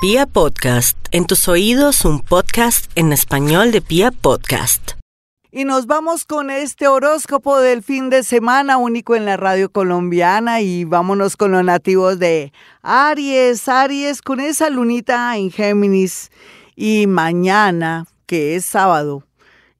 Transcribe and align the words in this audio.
Pia 0.00 0.26
Podcast, 0.26 0.96
en 1.10 1.26
tus 1.26 1.48
oídos 1.48 2.04
un 2.04 2.20
podcast 2.20 2.88
en 2.94 3.12
español 3.12 3.72
de 3.72 3.80
Pia 3.80 4.12
Podcast. 4.12 4.92
Y 5.50 5.64
nos 5.64 5.88
vamos 5.88 6.24
con 6.24 6.50
este 6.50 6.86
horóscopo 6.86 7.58
del 7.58 7.82
fin 7.82 8.08
de 8.08 8.22
semana 8.22 8.76
único 8.76 9.16
en 9.16 9.24
la 9.24 9.36
radio 9.36 9.72
colombiana 9.72 10.60
y 10.60 10.84
vámonos 10.84 11.36
con 11.36 11.50
los 11.50 11.64
nativos 11.64 12.20
de 12.20 12.52
Aries, 12.80 13.68
Aries 13.68 14.22
con 14.22 14.38
esa 14.38 14.70
lunita 14.70 15.36
en 15.36 15.50
Géminis 15.50 16.30
y 16.76 17.08
mañana, 17.08 18.06
que 18.26 18.54
es 18.54 18.64
sábado, 18.64 19.24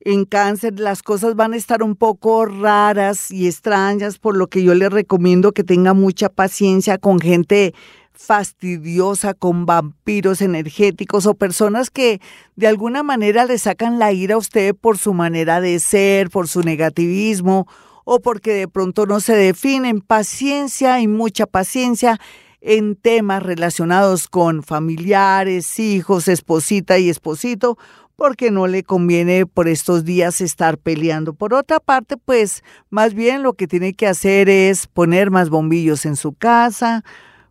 en 0.01 0.25
cáncer 0.25 0.81
las 0.81 1.05
cosas 1.05 1.37
van 1.37 1.53
a 1.53 1.57
estar 1.57 1.81
un 1.81 1.95
poco 1.95 2.45
raras 2.45 3.31
y 3.31 3.47
extrañas, 3.47 4.19
por 4.19 4.37
lo 4.37 4.49
que 4.49 4.65
yo 4.65 4.75
le 4.75 4.89
recomiendo 4.89 5.53
que 5.53 5.63
tenga 5.63 5.95
mucha 5.95 6.29
paciencia 6.29 6.99
con 6.99 7.21
gente 7.21 7.73
fastidiosa 8.19 9.33
con 9.33 9.65
vampiros 9.65 10.43
energéticos 10.43 11.25
o 11.27 11.35
personas 11.35 11.89
que 11.89 12.21
de 12.57 12.67
alguna 12.67 13.05
manera 13.05 13.45
le 13.45 13.59
sacan 13.59 14.01
la 14.01 14.13
ira 14.13 14.35
a 14.35 14.39
usted 14.39 14.75
por 14.75 14.99
su 14.99 15.15
manera 15.15 15.61
de 15.61 15.79
ser, 15.79 16.29
por 16.29 16.49
su 16.49 16.63
negativismo 16.63 17.69
o 18.05 18.19
porque 18.21 18.53
de 18.53 18.67
pronto 18.67 19.07
no 19.07 19.21
se 19.21 19.37
definen. 19.37 20.01
Paciencia 20.01 21.01
y 21.01 21.07
mucha 21.07 21.47
paciencia 21.47 22.19
en 22.61 22.97
temas 22.97 23.43
relacionados 23.45 24.27
con 24.27 24.65
familiares, 24.65 25.79
hijos, 25.79 26.27
esposita 26.27 26.99
y 26.99 27.09
esposito, 27.11 27.79
porque 28.17 28.51
no 28.51 28.67
le 28.67 28.83
conviene 28.83 29.47
por 29.47 29.69
estos 29.69 30.05
días 30.05 30.41
estar 30.41 30.77
peleando. 30.77 31.35
Por 31.35 31.55
otra 31.55 31.79
parte, 31.79 32.17
pues 32.17 32.65
más 32.91 33.15
bien 33.15 33.45
lo 33.45 33.53
que 33.53 33.69
tiene 33.69 33.95
que 33.95 34.09
hacer 34.09 34.49
es 34.49 34.89
poner 34.89 35.31
más 35.31 35.51
bombillos 35.51 36.05
en 36.05 36.17
su 36.17 36.33
casa, 36.33 37.05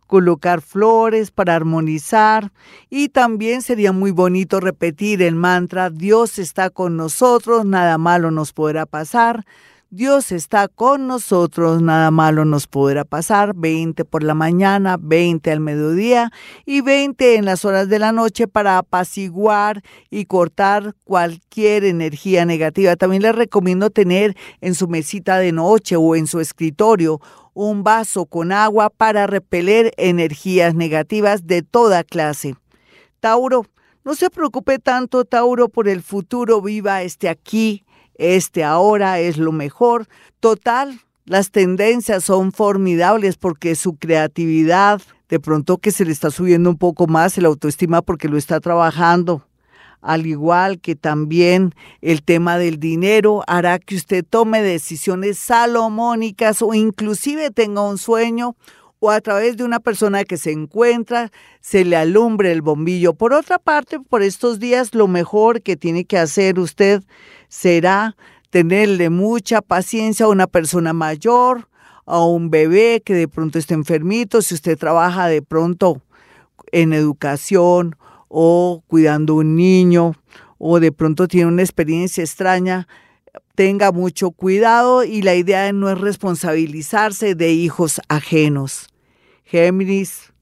colocar 0.08 0.62
flores 0.62 1.30
para 1.30 1.54
armonizar 1.54 2.50
y 2.90 3.10
también 3.10 3.62
sería 3.62 3.92
muy 3.92 4.10
bonito 4.10 4.58
repetir 4.58 5.22
el 5.22 5.36
mantra 5.36 5.90
Dios 5.90 6.40
está 6.40 6.70
con 6.70 6.96
nosotros, 6.96 7.64
nada 7.64 7.98
malo 7.98 8.32
nos 8.32 8.52
podrá 8.52 8.86
pasar. 8.86 9.44
Dios 9.90 10.32
está 10.32 10.68
con 10.68 11.06
nosotros, 11.06 11.80
nada 11.80 12.10
malo 12.10 12.44
nos 12.44 12.66
podrá 12.66 13.06
pasar. 13.06 13.54
20 13.54 14.04
por 14.04 14.22
la 14.22 14.34
mañana, 14.34 14.98
20 15.00 15.50
al 15.50 15.60
mediodía 15.60 16.30
y 16.66 16.82
20 16.82 17.36
en 17.36 17.46
las 17.46 17.64
horas 17.64 17.88
de 17.88 17.98
la 17.98 18.12
noche 18.12 18.46
para 18.48 18.76
apaciguar 18.76 19.82
y 20.10 20.26
cortar 20.26 20.94
cualquier 21.04 21.84
energía 21.84 22.44
negativa. 22.44 22.96
También 22.96 23.22
les 23.22 23.34
recomiendo 23.34 23.88
tener 23.88 24.36
en 24.60 24.74
su 24.74 24.88
mesita 24.88 25.38
de 25.38 25.52
noche 25.52 25.96
o 25.96 26.14
en 26.14 26.26
su 26.26 26.40
escritorio 26.40 27.18
un 27.54 27.82
vaso 27.82 28.26
con 28.26 28.52
agua 28.52 28.90
para 28.90 29.26
repeler 29.26 29.94
energías 29.96 30.74
negativas 30.74 31.46
de 31.46 31.62
toda 31.62 32.04
clase. 32.04 32.56
Tauro, 33.20 33.64
no 34.04 34.14
se 34.14 34.28
preocupe 34.28 34.78
tanto, 34.78 35.24
Tauro, 35.24 35.70
por 35.70 35.88
el 35.88 36.02
futuro, 36.02 36.60
viva 36.60 37.02
este 37.02 37.30
aquí, 37.30 37.84
este 38.18 38.64
ahora 38.64 39.20
es 39.20 39.38
lo 39.38 39.52
mejor. 39.52 40.06
Total, 40.40 41.00
las 41.24 41.50
tendencias 41.50 42.24
son 42.24 42.52
formidables 42.52 43.36
porque 43.36 43.74
su 43.74 43.96
creatividad, 43.96 45.00
de 45.28 45.40
pronto 45.40 45.78
que 45.78 45.90
se 45.90 46.04
le 46.04 46.12
está 46.12 46.30
subiendo 46.30 46.70
un 46.70 46.78
poco 46.78 47.06
más 47.06 47.38
el 47.38 47.46
autoestima 47.46 48.02
porque 48.02 48.28
lo 48.28 48.36
está 48.36 48.60
trabajando 48.60 49.48
al 50.00 50.26
igual 50.26 50.80
que 50.80 50.94
también 50.94 51.74
el 52.00 52.22
tema 52.22 52.58
del 52.58 52.78
dinero, 52.78 53.42
hará 53.46 53.78
que 53.78 53.96
usted 53.96 54.24
tome 54.28 54.62
decisiones 54.62 55.38
salomónicas 55.38 56.62
o 56.62 56.74
inclusive 56.74 57.50
tenga 57.50 57.82
un 57.82 57.98
sueño 57.98 58.56
o 59.00 59.10
a 59.10 59.20
través 59.20 59.56
de 59.56 59.64
una 59.64 59.80
persona 59.80 60.24
que 60.24 60.36
se 60.36 60.50
encuentra 60.50 61.30
se 61.60 61.84
le 61.84 61.96
alumbre 61.96 62.50
el 62.50 62.62
bombillo. 62.62 63.14
Por 63.14 63.32
otra 63.32 63.58
parte, 63.58 64.00
por 64.00 64.22
estos 64.22 64.58
días 64.58 64.94
lo 64.94 65.06
mejor 65.06 65.62
que 65.62 65.76
tiene 65.76 66.04
que 66.04 66.18
hacer 66.18 66.58
usted 66.58 67.02
será 67.48 68.16
tenerle 68.50 69.10
mucha 69.10 69.60
paciencia 69.60 70.26
a 70.26 70.30
una 70.30 70.46
persona 70.46 70.92
mayor, 70.92 71.68
a 72.06 72.24
un 72.24 72.50
bebé 72.50 73.02
que 73.04 73.14
de 73.14 73.28
pronto 73.28 73.58
esté 73.58 73.74
enfermito, 73.74 74.40
si 74.40 74.54
usted 74.54 74.78
trabaja 74.78 75.26
de 75.26 75.42
pronto 75.42 76.00
en 76.72 76.92
educación 76.92 77.96
o 78.28 78.82
cuidando 78.86 79.34
un 79.34 79.56
niño 79.56 80.14
o 80.58 80.80
de 80.80 80.92
pronto 80.92 81.28
tiene 81.28 81.48
una 81.48 81.62
experiencia 81.62 82.24
extraña, 82.24 82.88
tenga 83.54 83.92
mucho 83.92 84.30
cuidado 84.30 85.04
y 85.04 85.22
la 85.22 85.34
idea 85.34 85.72
no 85.72 85.90
es 85.90 86.00
responsabilizarse 86.00 87.34
de 87.34 87.52
hijos 87.52 88.00
ajenos. 88.08 88.88
Géminis, 89.44 90.32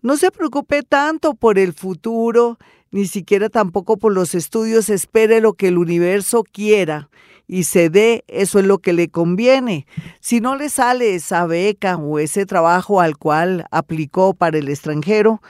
no 0.00 0.16
se 0.16 0.30
preocupe 0.30 0.82
tanto 0.82 1.34
por 1.34 1.58
el 1.58 1.72
futuro, 1.72 2.58
ni 2.90 3.06
siquiera 3.06 3.48
tampoco 3.48 3.96
por 3.96 4.12
los 4.12 4.34
estudios, 4.34 4.88
espere 4.88 5.40
lo 5.40 5.54
que 5.54 5.68
el 5.68 5.78
universo 5.78 6.44
quiera 6.44 7.08
y 7.46 7.64
se 7.64 7.88
dé, 7.88 8.24
eso 8.28 8.58
es 8.58 8.66
lo 8.66 8.78
que 8.78 8.92
le 8.92 9.08
conviene. 9.08 9.86
Si 10.20 10.40
no 10.40 10.54
le 10.56 10.68
sale 10.68 11.14
esa 11.14 11.46
beca 11.46 11.96
o 11.96 12.18
ese 12.18 12.44
trabajo 12.44 13.00
al 13.00 13.16
cual 13.16 13.64
aplicó 13.70 14.34
para 14.34 14.58
el 14.58 14.68
extranjero, 14.68 15.40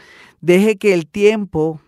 Deje 0.41 0.77
que 0.77 0.95
el 0.95 1.07
tiempo 1.07 1.81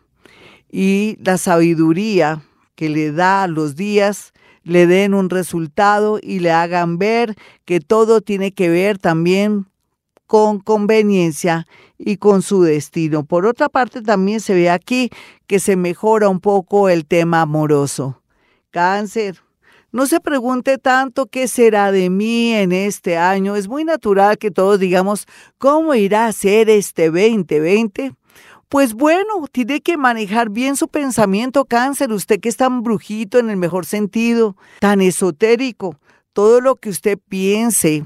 y 0.71 1.17
la 1.21 1.39
sabiduría 1.39 2.43
que 2.75 2.89
le 2.89 3.13
da 3.13 3.47
los 3.47 3.77
días 3.77 4.33
le 4.65 4.87
den 4.87 5.15
un 5.15 5.31
resultado 5.31 6.19
y 6.21 6.41
le 6.41 6.51
hagan 6.51 6.99
ver 6.99 7.37
que 7.65 7.81
todo 7.81 8.21
tiene 8.21 8.53
que 8.53 8.69
ver 8.69 8.99
también 8.99 9.67
con 10.31 10.61
conveniencia 10.61 11.67
y 11.99 12.19
con 12.19 12.43
su 12.43 12.63
destino. 12.63 13.25
Por 13.25 13.47
otra 13.47 13.69
parte, 13.69 14.01
también 14.01 14.39
se 14.39 14.55
ve 14.55 14.71
aquí 14.71 15.11
que 15.49 15.59
se 15.59 15.75
mejora 15.75 16.29
un 16.29 16.39
poco 16.39 16.89
el 16.89 17.05
tema 17.05 17.41
amoroso. 17.41 18.23
Cáncer. 18.71 19.43
No 19.91 20.07
se 20.07 20.21
pregunte 20.21 20.79
tanto 20.79 21.27
qué 21.27 21.49
será 21.49 21.91
de 21.91 22.11
mí 22.11 22.53
en 22.53 22.71
este 22.71 23.17
año. 23.17 23.57
Es 23.57 23.67
muy 23.67 23.83
natural 23.83 24.39
que 24.39 24.53
todos 24.53 24.79
digamos 24.79 25.27
cómo 25.59 25.97
irá 25.97 26.27
a 26.27 26.33
ser 26.33 26.71
este 26.71 27.07
2020. 27.07 28.15
Pues 28.69 28.95
bueno, 28.95 29.49
tiene 29.51 29.81
que 29.81 29.97
manejar 29.97 30.49
bien 30.49 30.77
su 30.77 30.87
pensamiento 30.87 31.65
cáncer, 31.65 32.13
usted 32.13 32.39
que 32.39 32.51
es 32.51 32.57
tan 32.57 32.85
brujito 32.85 33.41
en 33.41 33.51
el 33.51 33.57
mejor 33.57 33.85
sentido, 33.85 34.57
tan 34.79 35.01
esotérico. 35.01 35.97
Todo 36.33 36.61
lo 36.61 36.77
que 36.77 36.91
usted 36.91 37.19
piense, 37.29 38.05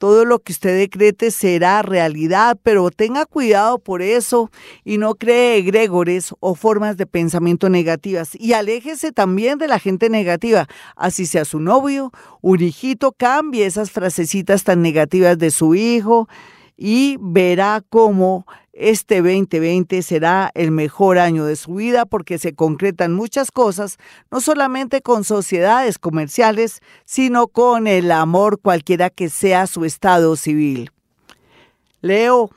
todo 0.00 0.24
lo 0.24 0.38
que 0.38 0.52
usted 0.52 0.78
decrete 0.78 1.30
será 1.30 1.82
realidad, 1.82 2.58
pero 2.62 2.90
tenga 2.90 3.26
cuidado 3.26 3.78
por 3.78 4.00
eso 4.00 4.50
y 4.82 4.96
no 4.96 5.14
cree 5.14 5.58
egregores 5.58 6.34
o 6.40 6.54
formas 6.54 6.96
de 6.96 7.04
pensamiento 7.04 7.68
negativas. 7.68 8.30
Y 8.34 8.54
aléjese 8.54 9.12
también 9.12 9.58
de 9.58 9.68
la 9.68 9.78
gente 9.78 10.08
negativa, 10.08 10.68
así 10.96 11.26
sea 11.26 11.44
su 11.44 11.60
novio, 11.60 12.12
un 12.40 12.62
hijito, 12.62 13.12
cambie 13.12 13.66
esas 13.66 13.90
frasecitas 13.90 14.64
tan 14.64 14.80
negativas 14.80 15.36
de 15.36 15.50
su 15.50 15.74
hijo 15.74 16.30
y 16.82 17.18
verá 17.20 17.82
cómo 17.90 18.46
este 18.72 19.16
2020 19.16 20.00
será 20.00 20.50
el 20.54 20.70
mejor 20.70 21.18
año 21.18 21.44
de 21.44 21.56
su 21.56 21.74
vida 21.74 22.06
porque 22.06 22.38
se 22.38 22.54
concretan 22.54 23.12
muchas 23.12 23.50
cosas, 23.52 23.98
no 24.30 24.40
solamente 24.40 25.02
con 25.02 25.24
sociedades 25.24 25.98
comerciales, 25.98 26.80
sino 27.04 27.48
con 27.48 27.86
el 27.86 28.10
amor 28.10 28.58
cualquiera 28.58 29.10
que 29.10 29.28
sea 29.28 29.66
su 29.66 29.84
estado 29.84 30.36
civil. 30.36 30.90
Leo, 32.00 32.50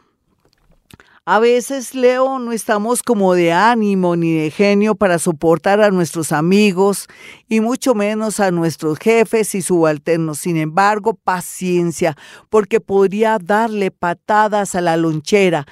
a 1.25 1.39
veces, 1.39 1.95
Leo, 1.95 2.37
no 2.37 2.51
estamos 2.51 3.01
como 3.01 3.33
de 3.33 3.53
ánimo 3.53 4.17
ni 4.17 4.33
de 4.33 4.51
genio 4.51 4.93
para 4.93 5.19
soportar 5.19 5.79
a 5.79 5.89
nuestros 5.89 6.33
amigos 6.33 7.07
y 7.47 7.61
mucho 7.61 7.95
menos 7.95 8.41
a 8.41 8.51
nuestros 8.51 8.99
jefes 8.99 9.55
y 9.55 9.61
subalternos. 9.61 10.39
Sin 10.39 10.57
embargo, 10.57 11.13
paciencia, 11.13 12.17
porque 12.49 12.81
podría 12.81 13.37
darle 13.39 13.89
patadas 13.89 14.75
a 14.75 14.81
la 14.81 14.97
lonchera 14.97 15.65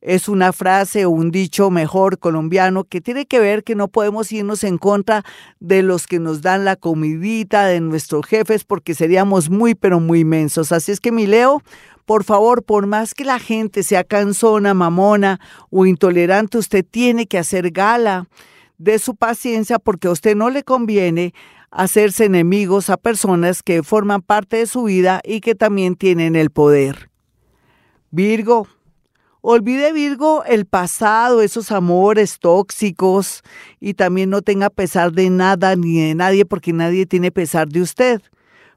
es 0.00 0.28
una 0.28 0.52
frase 0.52 1.04
o 1.04 1.10
un 1.10 1.30
dicho 1.30 1.70
mejor 1.70 2.18
colombiano 2.18 2.84
que 2.84 3.00
tiene 3.00 3.26
que 3.26 3.40
ver 3.40 3.64
que 3.64 3.74
no 3.74 3.88
podemos 3.88 4.30
irnos 4.30 4.62
en 4.64 4.78
contra 4.78 5.24
de 5.60 5.82
los 5.82 6.06
que 6.06 6.20
nos 6.20 6.40
dan 6.40 6.64
la 6.64 6.76
comidita, 6.76 7.66
de 7.66 7.80
nuestros 7.80 8.26
jefes, 8.26 8.64
porque 8.64 8.94
seríamos 8.94 9.50
muy, 9.50 9.74
pero 9.74 9.98
muy 10.00 10.20
inmensos. 10.20 10.70
Así 10.72 10.92
es 10.92 11.00
que 11.00 11.12
mi 11.12 11.26
Leo, 11.26 11.62
por 12.06 12.24
favor, 12.24 12.62
por 12.62 12.86
más 12.86 13.12
que 13.14 13.24
la 13.24 13.38
gente 13.38 13.82
sea 13.82 14.04
cansona, 14.04 14.72
mamona 14.72 15.40
o 15.70 15.84
intolerante, 15.84 16.58
usted 16.58 16.84
tiene 16.88 17.26
que 17.26 17.38
hacer 17.38 17.70
gala 17.70 18.28
de 18.78 18.98
su 19.00 19.16
paciencia 19.16 19.78
porque 19.78 20.06
a 20.06 20.12
usted 20.12 20.36
no 20.36 20.50
le 20.50 20.62
conviene 20.62 21.34
hacerse 21.70 22.24
enemigos 22.24 22.88
a 22.88 22.96
personas 22.96 23.62
que 23.62 23.82
forman 23.82 24.22
parte 24.22 24.58
de 24.58 24.66
su 24.66 24.84
vida 24.84 25.20
y 25.24 25.40
que 25.40 25.54
también 25.54 25.96
tienen 25.96 26.36
el 26.36 26.50
poder. 26.50 27.10
Virgo, 28.10 28.68
Olvide 29.50 29.94
Virgo 29.94 30.44
el 30.44 30.66
pasado, 30.66 31.40
esos 31.40 31.72
amores 31.72 32.38
tóxicos 32.38 33.42
y 33.80 33.94
también 33.94 34.28
no 34.28 34.42
tenga 34.42 34.68
pesar 34.68 35.12
de 35.12 35.30
nada 35.30 35.74
ni 35.74 35.98
de 36.02 36.14
nadie 36.14 36.44
porque 36.44 36.74
nadie 36.74 37.06
tiene 37.06 37.30
pesar 37.30 37.66
de 37.66 37.80
usted. 37.80 38.20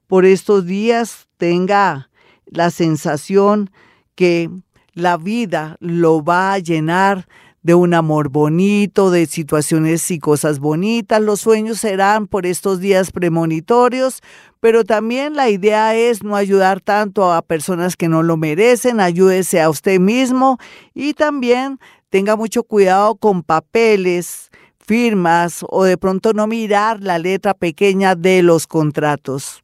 Por 0.08 0.24
estos 0.24 0.66
días 0.66 1.28
tenga 1.36 2.10
la 2.46 2.72
sensación 2.72 3.70
que 4.16 4.50
la 4.94 5.18
vida 5.18 5.76
lo 5.82 6.24
va 6.24 6.54
a 6.54 6.60
llenar 6.60 7.28
de 7.63 7.75
un 7.75 7.94
amor 7.94 8.30
bonito, 8.30 9.12
de 9.12 9.25
situaciones 9.25 10.10
y 10.12 10.19
cosas 10.19 10.60
bonitas. 10.60 11.22
Los 11.22 11.42
sueños 11.42 11.80
serán 11.80 12.28
por 12.28 12.46
estos 12.46 12.80
días 12.80 13.12
premonitorios, 13.12 14.22
pero 14.60 14.84
también 14.84 15.36
la 15.36 15.50
idea 15.50 15.96
es 15.96 16.24
no 16.24 16.36
ayudar 16.36 16.81
tanto 16.81 17.31
a 17.31 17.42
personas 17.42 17.96
que 17.96 18.08
no 18.08 18.24
lo 18.24 18.38
merecen, 18.38 19.00
ayúdese 19.00 19.62
a 19.62 19.69
usted 19.69 20.00
mismo 20.00 20.58
y 20.94 21.13
también 21.13 21.80
tenga 22.10 22.36
mucho 22.36 22.63
cuidado 22.63 23.16
con 23.16 23.44
papeles, 23.44 24.50
firmas 24.80 25.63
o 25.69 25.84
de 25.84 25.98
pronto 25.98 26.34
no 26.34 26.48
mirar 26.48 27.02
la 27.02 27.19
letra 27.19 27.54
pequeña 27.54 28.16
de 28.16 28.44
los 28.44 28.68
contratos. 28.68 29.63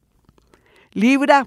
Libra, 0.92 1.46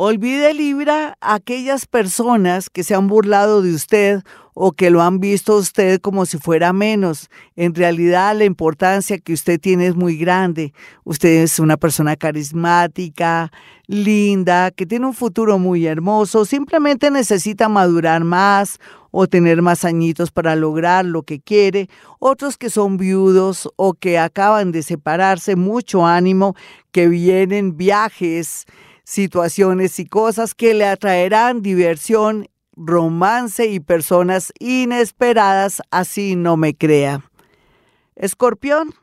Olvide 0.00 0.54
Libra 0.54 1.18
aquellas 1.20 1.84
personas 1.84 2.70
que 2.70 2.84
se 2.84 2.94
han 2.94 3.08
burlado 3.08 3.62
de 3.62 3.74
usted 3.74 4.22
o 4.54 4.70
que 4.70 4.90
lo 4.90 5.02
han 5.02 5.18
visto 5.18 5.54
a 5.54 5.56
usted 5.56 6.00
como 6.00 6.24
si 6.24 6.38
fuera 6.38 6.72
menos. 6.72 7.28
En 7.56 7.74
realidad 7.74 8.36
la 8.36 8.44
importancia 8.44 9.18
que 9.18 9.32
usted 9.32 9.58
tiene 9.58 9.88
es 9.88 9.96
muy 9.96 10.16
grande. 10.16 10.72
Usted 11.02 11.42
es 11.42 11.58
una 11.58 11.76
persona 11.76 12.14
carismática, 12.14 13.50
linda, 13.88 14.70
que 14.70 14.86
tiene 14.86 15.04
un 15.04 15.14
futuro 15.14 15.58
muy 15.58 15.84
hermoso. 15.84 16.44
Simplemente 16.44 17.10
necesita 17.10 17.68
madurar 17.68 18.22
más 18.22 18.78
o 19.10 19.26
tener 19.26 19.62
más 19.62 19.84
añitos 19.84 20.30
para 20.30 20.54
lograr 20.54 21.06
lo 21.06 21.24
que 21.24 21.40
quiere. 21.40 21.88
Otros 22.20 22.56
que 22.56 22.70
son 22.70 22.98
viudos 22.98 23.68
o 23.74 23.94
que 23.94 24.16
acaban 24.20 24.70
de 24.70 24.84
separarse, 24.84 25.56
mucho 25.56 26.06
ánimo, 26.06 26.54
que 26.92 27.08
vienen 27.08 27.76
viajes 27.76 28.64
situaciones 29.08 29.98
y 30.00 30.04
cosas 30.04 30.54
que 30.54 30.74
le 30.74 30.84
atraerán 30.86 31.62
diversión, 31.62 32.46
romance 32.76 33.64
y 33.66 33.80
personas 33.80 34.52
inesperadas, 34.60 35.80
así 35.90 36.36
no 36.36 36.58
me 36.58 36.74
crea. 36.74 37.24
Escorpión. 38.16 38.94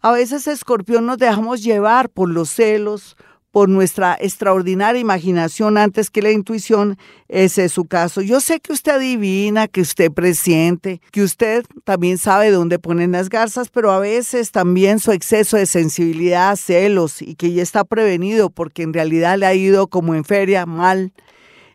A 0.00 0.12
veces, 0.12 0.46
escorpión, 0.46 1.06
nos 1.06 1.18
dejamos 1.18 1.64
llevar 1.64 2.08
por 2.08 2.28
los 2.28 2.50
celos, 2.50 3.16
por 3.56 3.70
nuestra 3.70 4.18
extraordinaria 4.20 5.00
imaginación 5.00 5.78
antes 5.78 6.10
que 6.10 6.20
la 6.20 6.30
intuición, 6.30 6.98
ese 7.26 7.64
es 7.64 7.72
su 7.72 7.86
caso. 7.86 8.20
Yo 8.20 8.42
sé 8.42 8.60
que 8.60 8.74
usted 8.74 8.92
adivina, 8.92 9.66
que 9.66 9.80
usted 9.80 10.12
presiente, 10.12 11.00
que 11.10 11.22
usted 11.22 11.64
también 11.84 12.18
sabe 12.18 12.50
dónde 12.50 12.78
ponen 12.78 13.12
las 13.12 13.30
garzas, 13.30 13.70
pero 13.70 13.92
a 13.92 13.98
veces 13.98 14.52
también 14.52 14.98
su 14.98 15.10
exceso 15.10 15.56
de 15.56 15.64
sensibilidad, 15.64 16.54
celos 16.56 17.22
y 17.22 17.34
que 17.34 17.50
ya 17.54 17.62
está 17.62 17.84
prevenido 17.84 18.50
porque 18.50 18.82
en 18.82 18.92
realidad 18.92 19.38
le 19.38 19.46
ha 19.46 19.54
ido 19.54 19.86
como 19.86 20.14
en 20.14 20.26
feria 20.26 20.66
mal. 20.66 21.14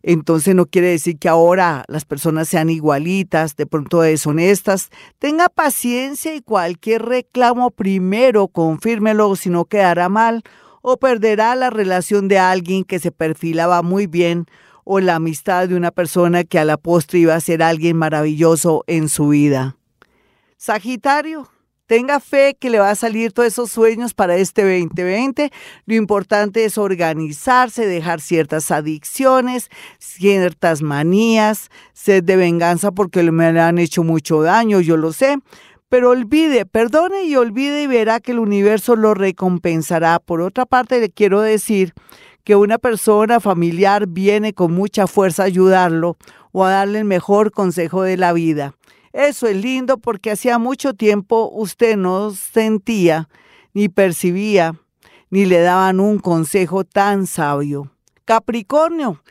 Entonces 0.04 0.54
no 0.54 0.68
quiere 0.68 0.90
decir 0.90 1.18
que 1.18 1.30
ahora 1.30 1.84
las 1.88 2.06
personas 2.06 2.48
sean 2.48 2.70
igualitas, 2.70 3.56
de 3.56 3.66
pronto 3.66 4.02
deshonestas. 4.02 4.92
Tenga 5.18 5.50
paciencia 5.50 6.36
y 6.36 6.42
cualquier 6.42 7.02
reclamo 7.02 7.72
primero 7.72 8.50
confírmelo 8.50 9.36
si 9.36 9.50
no 9.50 9.66
quedará 9.66 10.10
mal 10.10 10.44
o 10.82 10.98
perderá 10.98 11.56
la 11.56 11.70
relación 11.70 12.28
de 12.28 12.40
alguien 12.40 12.84
que 12.84 13.00
se 13.00 13.12
perfilaba 13.12 13.82
muy 13.82 14.08
bien 14.08 14.46
o 14.84 15.00
la 15.00 15.16
amistad 15.16 15.68
de 15.68 15.76
una 15.76 15.92
persona 15.92 16.44
que 16.44 16.60
a 16.60 16.66
la 16.66 16.78
postre 16.78 17.20
iba 17.20 17.36
a 17.36 17.40
ser 17.40 17.64
alguien 17.64 17.98
maravilloso 17.98 18.84
en 18.88 19.10
su 19.10 19.30
vida. 19.30 19.78
Sagitario, 20.58 21.50
tenga 21.86 22.20
fe 22.20 22.56
que 22.60 22.70
le 22.70 22.80
va 22.80 22.90
a 22.90 22.96
salir 22.96 23.32
todos 23.32 23.48
esos 23.48 23.72
sueños 23.72 24.14
para 24.14 24.38
este 24.38 24.64
2020. 24.64 25.52
Lo 25.86 25.96
importante 25.96 26.66
es 26.66 26.78
organizarse, 26.78 27.86
dejar 27.86 28.22
ciertas 28.22 28.72
adicciones, 28.72 29.70
ciertas 30.00 30.82
manías, 30.82 31.70
sed 31.94 32.24
de 32.24 32.38
venganza 32.38 32.92
porque 32.92 33.30
me 33.32 33.46
han 33.48 33.78
hecho 33.78 34.04
mucho 34.04 34.42
daño, 34.42 34.80
yo 34.82 34.98
lo 34.98 35.14
sé 35.14 35.38
pero 35.92 36.12
olvide, 36.12 36.66
perdone 36.66 37.26
y 37.26 37.36
olvide 37.36 37.84
y 37.84 37.88
verá 37.88 38.22
que 38.22 38.32
el 38.32 38.40
universo 38.40 38.96
lo 38.96 39.14
recompensará. 39.14 40.20
Por 40.20 40.40
otra 40.40 40.66
parte, 40.66 41.02
le 41.02 41.10
quiero 41.10 41.42
decir 41.42 41.94
que 42.46 42.56
una 42.56 42.78
persona 42.78 43.42
familiar 43.42 44.08
viene 44.08 44.54
con 44.54 44.72
mucha 44.72 45.06
fuerza 45.06 45.44
a 45.44 45.48
ayudarlo 45.48 46.16
o 46.54 46.64
a 46.64 46.72
darle 46.72 47.00
el 47.00 47.04
mejor 47.04 47.52
consejo 47.52 48.04
de 48.04 48.16
la 48.16 48.32
vida. 48.32 48.74
Eso 49.12 49.48
es 49.48 49.58
lindo 49.58 49.98
porque 49.98 50.32
hacía 50.32 50.58
mucho 50.60 50.94
tiempo 50.94 51.52
usted 51.52 51.98
no 51.98 52.32
sentía, 52.32 53.28
ni 53.74 53.90
percibía, 53.90 54.76
ni 55.30 55.44
le 55.44 55.60
daban 55.60 56.00
un 56.00 56.20
consejo 56.20 56.86
tan 56.86 57.28
sabio. 57.28 57.92
Capricornio, 58.24 59.22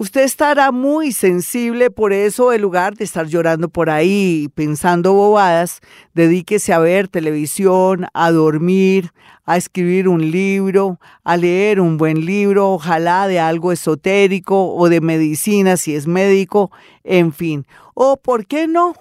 Usted 0.00 0.20
estará 0.20 0.70
muy 0.70 1.10
sensible, 1.10 1.90
por 1.90 2.12
eso 2.12 2.52
en 2.52 2.62
lugar 2.62 2.94
de 2.94 3.02
estar 3.02 3.26
llorando 3.26 3.68
por 3.68 3.90
ahí 3.90 4.48
pensando 4.54 5.12
bobadas, 5.12 5.80
dedíquese 6.14 6.72
a 6.72 6.78
ver 6.78 7.08
televisión, 7.08 8.06
a 8.14 8.30
dormir, 8.30 9.10
a 9.44 9.56
escribir 9.56 10.06
un 10.06 10.30
libro, 10.30 11.00
a 11.24 11.36
leer 11.36 11.80
un 11.80 11.96
buen 11.96 12.24
libro, 12.24 12.74
ojalá 12.74 13.26
de 13.26 13.40
algo 13.40 13.72
esotérico 13.72 14.72
o 14.72 14.88
de 14.88 15.00
medicina 15.00 15.76
si 15.76 15.96
es 15.96 16.06
médico, 16.06 16.70
en 17.02 17.32
fin. 17.32 17.66
O, 17.94 18.16
¿por 18.18 18.46
qué 18.46 18.68
no? 18.68 18.94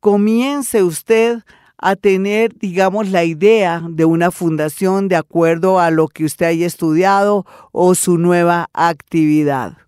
Comience 0.00 0.82
usted 0.82 1.40
a 1.76 1.94
tener, 1.94 2.56
digamos, 2.56 3.10
la 3.10 3.24
idea 3.24 3.82
de 3.86 4.06
una 4.06 4.30
fundación 4.30 5.08
de 5.08 5.16
acuerdo 5.16 5.78
a 5.78 5.90
lo 5.90 6.08
que 6.08 6.24
usted 6.24 6.46
haya 6.46 6.66
estudiado 6.66 7.44
o 7.70 7.94
su 7.94 8.16
nueva 8.16 8.70
actividad. 8.72 9.87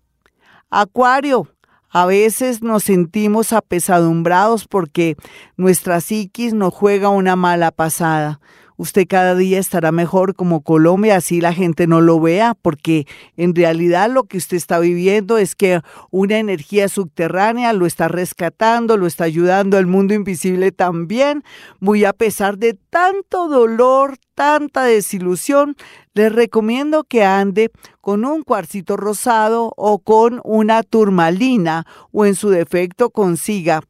Acuario, 0.73 1.49
a 1.89 2.05
veces 2.05 2.63
nos 2.63 2.85
sentimos 2.85 3.51
apesadumbrados 3.51 4.69
porque 4.69 5.17
nuestra 5.57 5.99
psiquis 5.99 6.53
nos 6.53 6.73
juega 6.73 7.09
una 7.09 7.35
mala 7.35 7.71
pasada. 7.71 8.39
Usted 8.77 9.05
cada 9.05 9.35
día 9.35 9.59
estará 9.59 9.91
mejor 9.91 10.33
como 10.33 10.61
Colombia, 10.61 11.17
así 11.17 11.41
la 11.41 11.53
gente 11.53 11.87
no 11.87 11.99
lo 11.99 12.21
vea, 12.21 12.55
porque 12.59 13.05
en 13.35 13.53
realidad 13.53 14.09
lo 14.09 14.23
que 14.23 14.37
usted 14.37 14.55
está 14.55 14.79
viviendo 14.79 15.37
es 15.37 15.55
que 15.55 15.81
una 16.09 16.39
energía 16.39 16.87
subterránea 16.87 17.73
lo 17.73 17.85
está 17.85 18.07
rescatando, 18.07 18.95
lo 18.95 19.07
está 19.07 19.25
ayudando 19.25 19.77
al 19.77 19.87
mundo 19.87 20.13
invisible 20.13 20.71
también, 20.71 21.43
muy 21.81 22.05
a 22.05 22.13
pesar 22.13 22.57
de 22.57 22.73
tanto 22.89 23.49
dolor, 23.49 24.17
tanta 24.35 24.83
desilusión, 24.83 25.75
le 26.13 26.29
recomiendo 26.29 27.03
que 27.03 27.23
ande 27.23 27.71
con 28.01 28.25
un 28.25 28.43
cuarcito 28.43 28.97
rosado 28.97 29.73
o 29.77 29.99
con 29.99 30.41
una 30.43 30.83
turmalina 30.83 31.85
o 32.11 32.25
en 32.25 32.35
su 32.35 32.49
defecto 32.49 33.09
consiga 33.09 33.81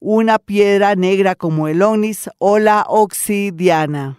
una 0.00 0.38
piedra 0.38 0.96
negra 0.96 1.34
como 1.34 1.68
el 1.68 1.80
onis 1.80 2.28
o 2.38 2.58
la 2.58 2.84
obsidiana. 2.88 4.18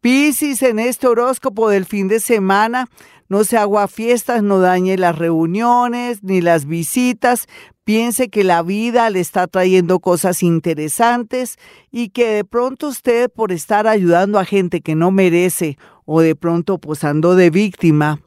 Piscis 0.00 0.62
en 0.62 0.78
este 0.78 1.06
horóscopo 1.06 1.68
del 1.68 1.84
fin 1.84 2.08
de 2.08 2.20
semana, 2.20 2.88
no 3.28 3.44
se 3.44 3.56
haga 3.56 3.86
fiestas, 3.86 4.42
no 4.42 4.58
dañe 4.58 4.96
las 4.96 5.16
reuniones 5.16 6.22
ni 6.22 6.40
las 6.40 6.66
visitas, 6.66 7.46
piense 7.84 8.28
que 8.28 8.44
la 8.44 8.62
vida 8.62 9.08
le 9.10 9.20
está 9.20 9.46
trayendo 9.46 10.00
cosas 10.00 10.42
interesantes 10.42 11.56
y 11.90 12.10
que 12.10 12.28
de 12.28 12.44
pronto 12.44 12.88
usted 12.88 13.30
por 13.30 13.52
estar 13.52 13.86
ayudando 13.86 14.38
a 14.38 14.44
gente 14.44 14.80
que 14.80 14.94
no 14.94 15.10
merece 15.10 15.78
o 16.12 16.22
de 16.22 16.34
pronto 16.34 16.78
posando 16.78 17.36
de 17.36 17.50
víctima 17.50 18.20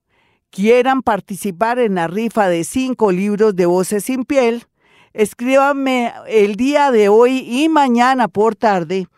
quieran 0.51 1.03
participar 1.03 1.81
en 1.81 1.97
la 1.97 2.07
rifa 2.07 2.49
de 2.49 2.63
cinco 2.63 3.11
libros 3.11 3.57
de 3.57 3.67
Voces 3.67 4.05
sin 4.05 4.25
Piel, 4.25 4.67
escríbanme 5.13 6.13
el 6.29 6.55
día 6.55 6.93
de 6.93 7.09
hoy 7.09 7.39
y 7.39 7.69
mañana 7.69 8.29
por 8.29 8.55
tarde 8.55 9.09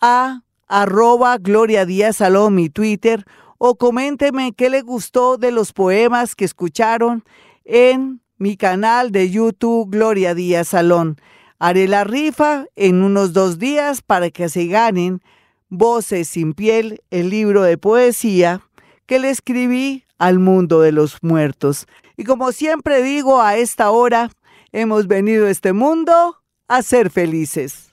a 0.00 0.42
arroba 0.68 1.38
Gloria 1.38 1.84
Díaz 1.84 2.18
Salón, 2.18 2.54
mi 2.54 2.68
Twitter, 2.68 3.24
o 3.58 3.74
coménteme 3.74 4.52
qué 4.52 4.70
les 4.70 4.84
gustó 4.84 5.38
de 5.38 5.50
los 5.50 5.72
poemas 5.72 6.36
que 6.36 6.44
escucharon 6.44 7.24
en 7.64 8.20
mi 8.38 8.56
canal 8.56 9.10
de 9.10 9.28
YouTube 9.28 9.90
Gloria 9.90 10.36
Díaz 10.36 10.68
Salón. 10.68 11.16
Haré 11.64 11.86
la 11.86 12.02
rifa 12.02 12.66
en 12.74 13.04
unos 13.04 13.32
dos 13.32 13.60
días 13.60 14.02
para 14.02 14.30
que 14.30 14.48
se 14.48 14.66
ganen 14.66 15.22
Voces 15.68 16.26
sin 16.26 16.54
piel, 16.54 17.02
el 17.12 17.30
libro 17.30 17.62
de 17.62 17.78
poesía 17.78 18.62
que 19.06 19.20
le 19.20 19.30
escribí 19.30 20.04
al 20.18 20.40
mundo 20.40 20.80
de 20.80 20.90
los 20.90 21.22
muertos. 21.22 21.86
Y 22.16 22.24
como 22.24 22.50
siempre 22.50 23.00
digo 23.04 23.40
a 23.40 23.56
esta 23.58 23.92
hora, 23.92 24.32
hemos 24.72 25.06
venido 25.06 25.46
a 25.46 25.50
este 25.50 25.72
mundo 25.72 26.42
a 26.66 26.82
ser 26.82 27.10
felices. 27.10 27.91